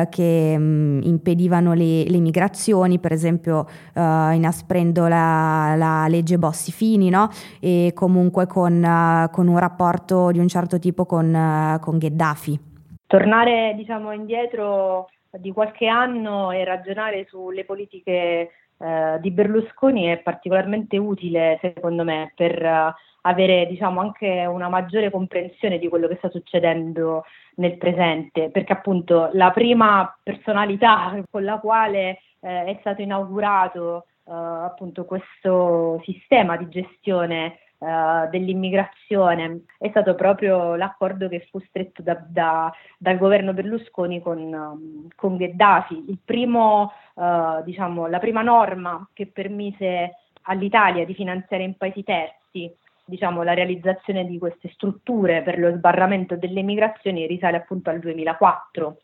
[0.10, 7.30] che um, impedivano le, le, migrazioni, per esempio inasprendo la, la legge Bossi-Fini no?
[7.60, 12.60] e comunque con, con, un rapporto di un certo tipo con, con Gheddafi.
[13.08, 20.98] Tornare diciamo, indietro di qualche anno e ragionare sulle politiche eh, di Berlusconi è particolarmente
[20.98, 26.30] utile, secondo me, per uh, avere diciamo, anche una maggiore comprensione di quello che sta
[26.30, 27.24] succedendo
[27.56, 34.32] nel presente, perché appunto la prima personalità con la quale eh, è stato inaugurato eh,
[34.32, 42.18] appunto questo sistema di gestione uh, dell'immigrazione è stato proprio l'accordo che fu stretto da,
[42.28, 46.20] da, dal governo Berlusconi con, um, con Gheddafi.
[46.24, 52.74] Primo, uh, diciamo, la prima norma che permise all'Italia di finanziare in paesi terzi
[53.08, 58.98] diciamo, la realizzazione di queste strutture per lo sbarramento delle migrazioni risale appunto al 2004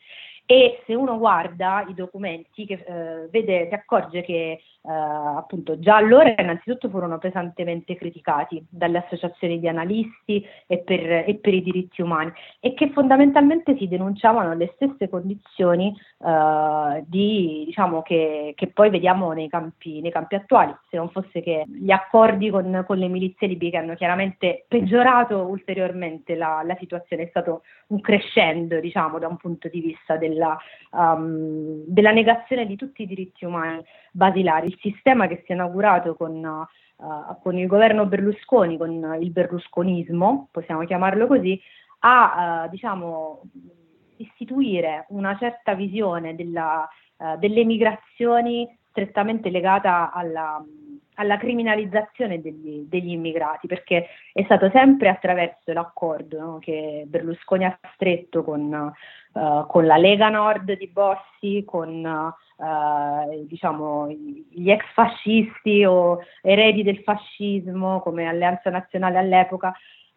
[0.45, 5.95] e se uno guarda i documenti che, eh, vede, si accorge che eh, appunto già
[5.95, 12.01] allora innanzitutto furono pesantemente criticati dalle associazioni di analisti e per, e per i diritti
[12.01, 15.95] umani e che fondamentalmente si denunciavano le stesse condizioni
[16.25, 21.41] eh, di, diciamo, che, che, poi vediamo nei campi, nei campi, attuali, se non fosse
[21.41, 27.23] che gli accordi con, con le milizie libiche hanno chiaramente peggiorato ulteriormente la, la situazione,
[27.23, 30.57] è stato un crescendo diciamo, da un punto di vista della,
[30.91, 34.67] um, della negazione di tutti i diritti umani basilari.
[34.67, 40.47] Il sistema che si è inaugurato con, uh, con il governo Berlusconi, con il berlusconismo,
[40.51, 41.59] possiamo chiamarlo così,
[42.05, 43.41] a uh, diciamo,
[44.17, 50.63] istituire una certa visione della, uh, delle migrazioni strettamente legata alla,
[51.15, 57.77] alla criminalizzazione degli, degli, immigrati, perché è stato sempre attraverso l'accordo no, che Berlusconi ha
[57.93, 58.93] stretto con,
[59.33, 66.83] uh, con, la Lega Nord di Bossi, con uh, diciamo, gli ex fascisti o eredi
[66.83, 69.73] del fascismo come Alleanza Nazionale all'epoca,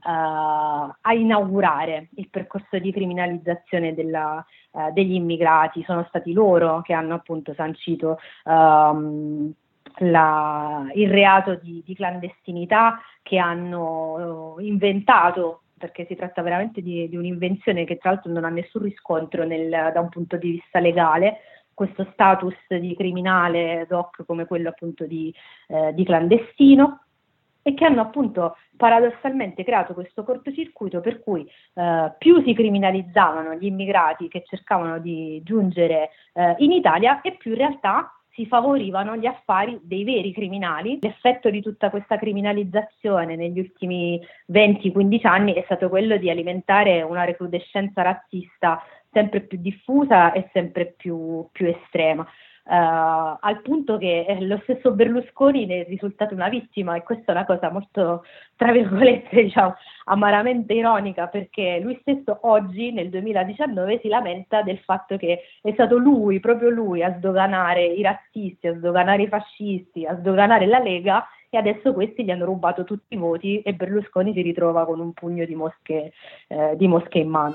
[0.09, 5.83] a inaugurare il percorso di criminalizzazione della, uh, degli immigrati.
[5.85, 9.53] Sono stati loro che hanno appunto sancito um,
[9.99, 17.16] la, il reato di, di, clandestinità, che hanno inventato perché si tratta veramente di, di,
[17.16, 21.38] un'invenzione che tra l'altro non ha nessun riscontro nel, da un punto di vista legale,
[21.75, 25.35] questo status di criminale doc come quello appunto di,
[25.69, 27.06] eh, di clandestino
[27.66, 33.66] e che hanno appunto paradossalmente creato questo cortocircuito per cui eh, più si criminalizzavano gli
[33.66, 39.26] immigrati che cercavano di giungere eh, in Italia e più in realtà si favorivano gli
[39.26, 40.98] affari dei veri criminali.
[41.00, 44.20] L'effetto di tutta questa criminalizzazione negli ultimi
[44.52, 50.94] 20-15 anni è stato quello di alimentare una recrudescenza razzista sempre più diffusa e sempre
[50.96, 52.24] più, più estrema.
[52.68, 57.31] Uh, al punto che eh, lo stesso Berlusconi ne è risultato una vittima e questa
[57.33, 58.24] è una cosa molto,
[58.57, 59.76] tra virgolette, diciamo,
[60.07, 65.96] amaramente ironica perché lui stesso oggi, nel 2019, si lamenta del fatto che è stato
[65.96, 71.24] lui, proprio lui, a sdoganare i razzisti, a sdoganare i fascisti, a sdoganare la Lega
[71.50, 75.12] e adesso questi gli hanno rubato tutti i voti e Berlusconi si ritrova con un
[75.12, 76.12] pugno di mosche,
[76.48, 77.55] eh, di mosche in mano.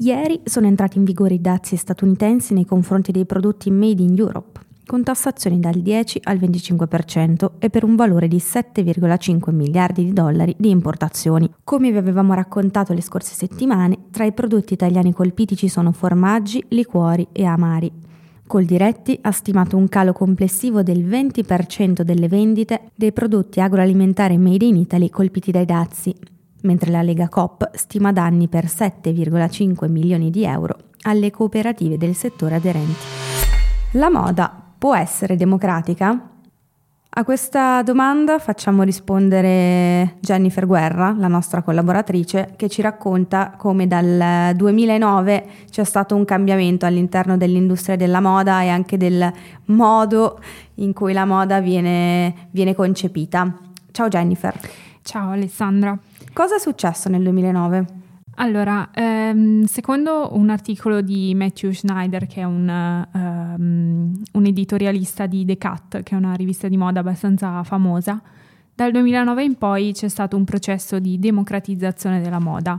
[0.00, 4.60] Ieri sono entrati in vigore i dazi statunitensi nei confronti dei prodotti made in Europe,
[4.86, 10.54] con tassazioni dal 10 al 25% e per un valore di 7,5 miliardi di dollari
[10.56, 11.52] di importazioni.
[11.64, 16.64] Come vi avevamo raccontato le scorse settimane, tra i prodotti italiani colpiti ci sono formaggi,
[16.68, 17.90] liquori e amari.
[18.46, 24.76] Coldiretti ha stimato un calo complessivo del 20% delle vendite dei prodotti agroalimentari made in
[24.76, 26.14] Italy colpiti dai dazi,
[26.62, 32.56] mentre la Lega Coop stima danni per 7,5 milioni di euro alle cooperative del settore
[32.56, 33.04] aderenti.
[33.92, 36.32] La moda può essere democratica?
[37.10, 44.54] A questa domanda facciamo rispondere Jennifer Guerra, la nostra collaboratrice, che ci racconta come dal
[44.54, 49.32] 2009 c'è stato un cambiamento all'interno dell'industria della moda e anche del
[49.64, 50.38] modo
[50.74, 53.52] in cui la moda viene, viene concepita.
[53.90, 54.54] Ciao Jennifer.
[55.08, 55.98] Ciao Alessandra.
[56.34, 57.86] Cosa è successo nel 2009?
[58.34, 65.46] Allora, ehm, secondo un articolo di Matthew Schneider, che è un, um, un, editorialista di
[65.46, 68.20] The Cut, che è una rivista di moda abbastanza famosa,
[68.74, 72.78] dal 2009 in poi c'è stato un processo di democratizzazione della moda.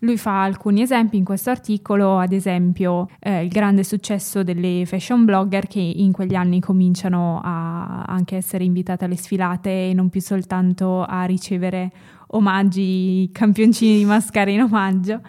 [0.00, 5.24] Lui fa alcuni esempi in questo articolo, ad esempio eh, il grande successo delle fashion
[5.24, 10.20] blogger che in quegli anni cominciano a anche essere invitate alle sfilate e non più
[10.20, 11.90] soltanto a ricevere
[12.28, 15.20] omaggi, campioncini di mascara in omaggio.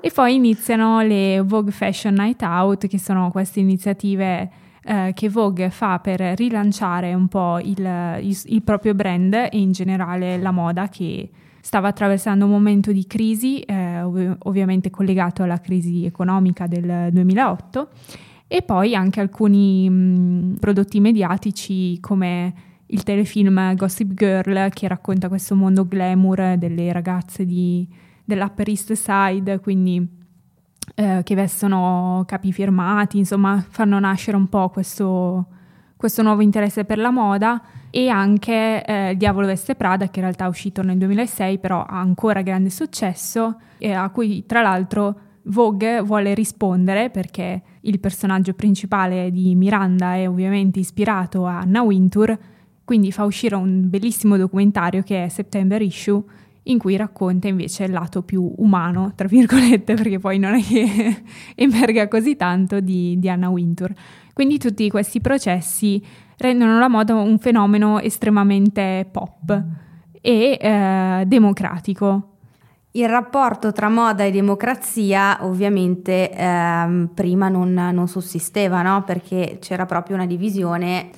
[0.00, 4.50] E poi iniziano le Vogue Fashion Night Out, che sono queste iniziative
[4.84, 7.78] eh, che Vogue fa per rilanciare un po' il,
[8.20, 11.28] il, il, proprio brand e in generale la moda che
[11.66, 17.88] stava attraversando un momento di crisi, eh, ov- ovviamente collegato alla crisi economica del 2008,
[18.46, 22.54] e poi anche alcuni mh, prodotti mediatici come
[22.86, 27.84] il telefilm Gossip Girl che racconta questo mondo glamour delle ragazze di,
[28.24, 30.06] dell'Upper East Side, quindi
[30.94, 35.46] eh, che vestono capi firmati, insomma fanno nascere un po' questo,
[36.06, 40.24] questo nuovo interesse per la moda e anche eh, Il Diavolo Veste Prada che in
[40.24, 45.20] realtà è uscito nel 2006 però ha ancora grande successo e a cui tra l'altro
[45.42, 52.38] Vogue vuole rispondere perché il personaggio principale di Miranda è ovviamente ispirato a Anna Wintour
[52.86, 56.22] quindi fa uscire un bellissimo documentario che è September Issue,
[56.68, 61.22] in cui racconta invece il lato più umano, tra virgolette, perché poi non è che
[61.56, 63.92] emerga così tanto di, di Anna Wintour.
[64.36, 66.06] Quindi tutti questi processi
[66.36, 69.62] rendono la moda un fenomeno estremamente pop
[70.20, 72.32] e eh, democratico.
[72.90, 79.04] Il rapporto tra moda e democrazia ovviamente eh, prima non, non sussisteva, no?
[79.04, 81.08] perché c'era proprio una divisione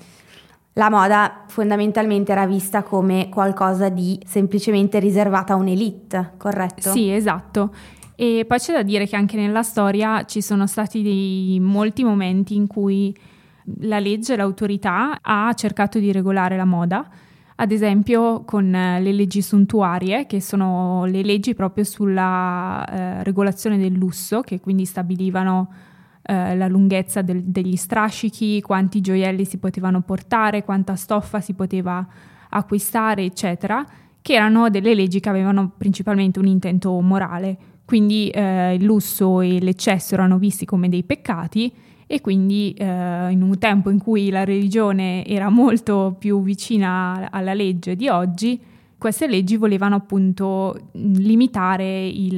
[0.75, 6.93] la moda fondamentalmente era vista come qualcosa di semplicemente riservata a un'elite, corretto?
[6.93, 7.73] Sì, esatto.
[8.21, 12.57] E poi c'è da dire che anche nella storia ci sono stati dei molti momenti
[12.57, 13.17] in cui
[13.83, 17.09] la legge, l'autorità ha cercato di regolare la moda,
[17.55, 23.93] ad esempio con le leggi suntuarie, che sono le leggi proprio sulla eh, regolazione del
[23.93, 25.73] lusso, che quindi stabilivano
[26.23, 32.05] eh, la lunghezza del, degli strascichi, quanti gioielli si potevano portare, quanta stoffa si poteva
[32.49, 33.87] acquistare, eccetera,
[34.21, 37.77] che erano delle leggi che avevano principalmente un intento morale.
[37.89, 41.73] Quindi eh, il lusso e l'eccesso erano visti come dei peccati
[42.07, 47.55] e quindi eh, in un tempo in cui la religione era molto più vicina alla
[47.55, 48.61] legge di oggi,
[48.99, 52.37] queste leggi volevano appunto limitare il,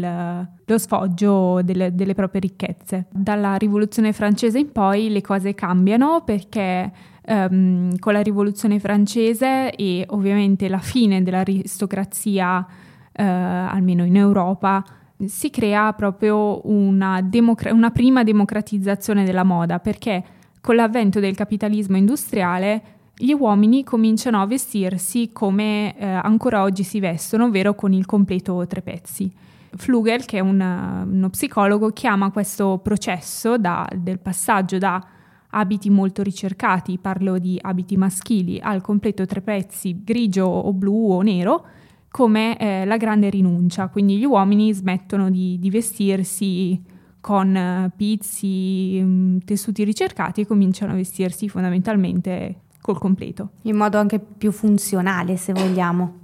[0.64, 3.07] lo sfoggio delle, delle, proprie ricchezze.
[3.11, 6.92] Dalla rivoluzione francese in poi le cose cambiano perché
[7.26, 14.84] um, con la rivoluzione francese e ovviamente la fine dell'aristocrazia, uh, almeno in Europa,
[15.26, 20.24] si crea proprio una, democra- una prima democratizzazione della moda perché
[20.60, 22.82] con l'avvento del capitalismo industriale
[23.16, 28.66] gli uomini cominciano a vestirsi come eh, ancora oggi si vestono, ovvero con il completo
[28.66, 29.30] tre pezzi.
[29.72, 35.04] Flugel, che è una, uno psicologo, chiama questo processo da, del passaggio da
[35.50, 41.22] abiti molto ricercati, parlo di abiti maschili, al completo tre pezzi grigio o blu o
[41.22, 41.66] nero,
[42.11, 43.88] come eh, la grande rinuncia.
[43.88, 46.82] Quindi gli uomini smettono di, di vestirsi
[47.20, 53.50] con eh, pizzi, mm, tessuti ricercati e cominciano a vestirsi fondamentalmente col completo.
[53.62, 56.18] In modo anche più funzionale, se vogliamo.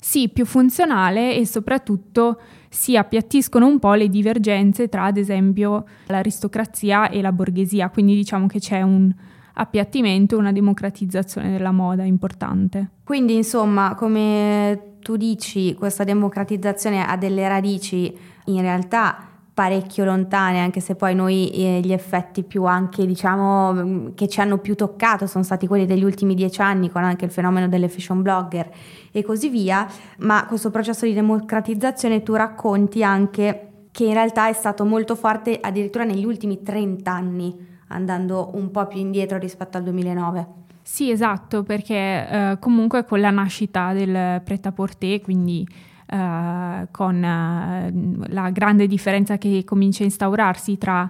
[0.00, 2.38] Sì, più funzionale e soprattutto
[2.68, 8.46] si appiattiscono un po' le divergenze tra, ad esempio, l'aristocrazia e la borghesia, quindi diciamo
[8.46, 9.14] che c'è un
[9.54, 12.90] appiattimento, una democratizzazione della moda importante.
[13.04, 20.80] Quindi, insomma, come tu dici, questa democratizzazione ha delle radici in realtà parecchio lontane, anche
[20.80, 25.26] se poi noi eh, gli effetti più anche diciamo mm, che ci hanno più toccato
[25.26, 28.68] sono stati quelli degli ultimi dieci anni con anche il fenomeno delle fashion blogger
[29.12, 29.86] e così via,
[30.20, 35.58] ma questo processo di democratizzazione tu racconti anche che in realtà è stato molto forte
[35.60, 37.54] addirittura negli ultimi 30 anni,
[37.88, 40.62] andando un po' più indietro rispetto al 2009.
[40.86, 41.94] Sì, esatto, perché
[42.28, 45.66] eh, comunque con la nascita del pret-à-porter, quindi
[46.06, 51.08] Uh, con uh, la grande differenza che comincia a instaurarsi tra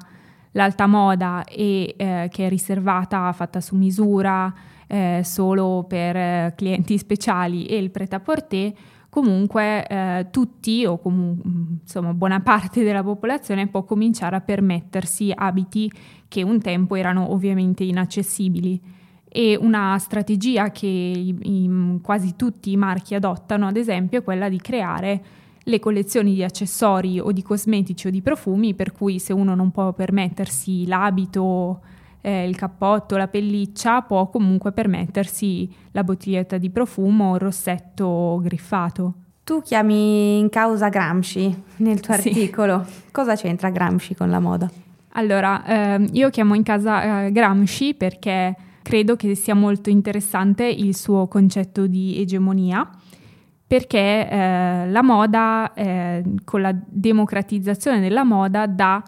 [0.53, 4.55] l'alta moda e eh, che è riservata, fatta su misura,
[4.87, 8.72] eh, solo per eh, clienti speciali e il pret-à-porter,
[9.11, 11.51] comunque eh, tutti o comunque
[11.83, 15.91] insomma buona parte della popolazione può cominciare a permettersi abiti
[16.29, 18.81] che un tempo erano ovviamente inaccessibili
[19.37, 24.49] e una strategia che i, i, quasi tutti i marchi adottano ad esempio è quella
[24.49, 25.24] di creare
[25.64, 29.72] le collezioni di accessori o di cosmetici o di profumi per cui se uno non
[29.72, 31.80] può permettersi l'abito
[32.20, 38.41] eh, il cappotto, la pelliccia, può comunque permettersi la bottiglietta di profumo o il rossetto
[38.41, 39.14] griffato.
[39.43, 42.28] Tu chiami in causa Gramsci nel tuo sì.
[42.28, 42.87] articolo.
[43.11, 44.70] Cosa c'entra Gramsci con la moda?
[45.16, 50.95] Allora, eh, io chiamo in casa eh, Gramsci perché credo che sia molto interessante il
[50.95, 52.89] suo concetto di egemonia,
[53.66, 59.03] perché eh, la moda, eh, con la democratizzazione della moda, dà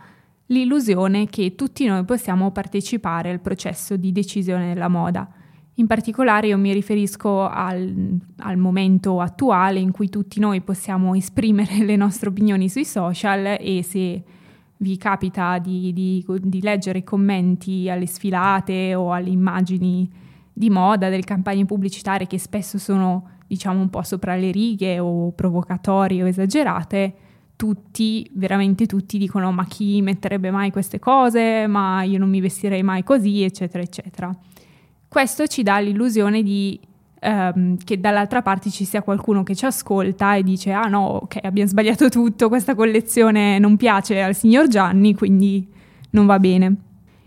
[0.46, 5.28] l'illusione che tutti noi possiamo partecipare al processo di decisione della moda.
[5.74, 11.78] In particolare io mi riferisco al, al, momento attuale in cui tutti noi possiamo esprimere
[11.84, 14.22] le nostre opinioni sui social e se
[14.78, 20.10] vi capita di, di, di leggere commenti alle sfilate o alle immagini
[20.52, 25.30] di moda, delle campagne pubblicitarie che spesso sono diciamo un po' sopra le righe o
[25.32, 27.14] provocatorie o esagerate,
[27.56, 32.82] tutti, veramente tutti dicono ma chi metterebbe mai queste cose, ma io non mi vestirei
[32.82, 34.36] mai così, eccetera, eccetera.
[35.08, 36.78] Questo ci dà l'illusione di
[37.20, 41.38] ehm, che dall'altra parte ci sia qualcuno che ci ascolta e dice ah no, ok,
[41.42, 45.66] abbiamo sbagliato tutto, questa collezione non piace al signor Gianni, quindi
[46.10, 46.74] non va bene.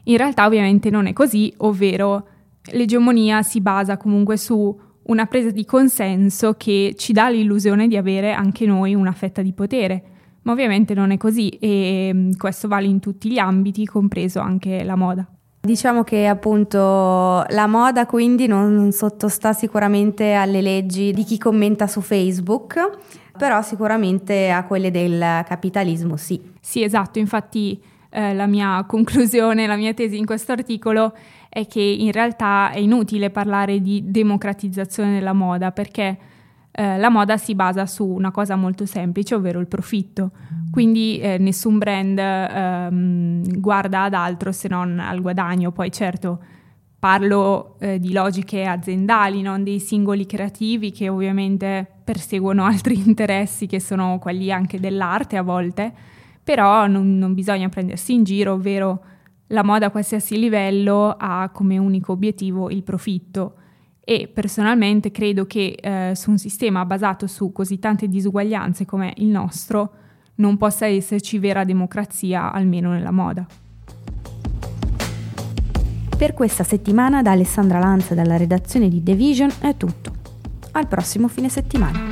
[0.03, 2.27] In realtà ovviamente non è così, ovvero
[2.71, 8.31] l'egemonia si basa comunque su una presa di consenso che ci dà l'illusione di avere
[8.31, 10.03] anche noi una fetta di potere
[10.43, 14.83] ma ovviamente non è così e mm, questo vale in tutti gli ambiti, compreso anche
[14.83, 15.27] la moda.
[15.61, 16.77] Diciamo che appunto
[17.49, 22.79] la moda quindi non sottostà sicuramente alle leggi di chi commenta su Facebook,
[23.37, 26.41] però sicuramente a quelle del capitalismo sì.
[26.61, 27.77] Sì, esatto, infatti
[28.09, 31.13] eh, la mia conclusione, la mia tesi in questo articolo
[31.49, 36.17] è che in realtà è inutile parlare di democratizzazione della moda perché
[36.79, 40.31] eh, la moda si basa su una cosa molto semplice, ovvero il profitto.
[40.71, 45.73] Quindi eh, nessun brand ehm, guarda ad altro se non al guadagno.
[45.73, 46.41] Poi certo
[46.97, 53.81] parlo eh, di logiche aziendali, non dei singoli creativi che ovviamente perseguono altri interessi che
[53.81, 55.91] sono quelli anche dell'arte a volte,
[56.41, 59.03] però non, non bisogna prendersi in giro, ovvero
[59.47, 63.55] la moda a qualsiasi livello ha come unico obiettivo il profitto
[64.09, 69.27] e personalmente credo che eh, su un sistema basato su così tante disuguaglianze come il
[69.27, 69.91] nostro
[70.37, 73.45] non possa esserci vera democrazia, almeno nella moda.
[76.17, 80.11] Per questa settimana da Alessandra Lanza dalla redazione di The Vision è tutto.
[80.71, 82.08] Al prossimo fine settimana.